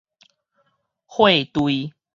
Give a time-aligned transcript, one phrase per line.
[1.05, 1.91] 廢墜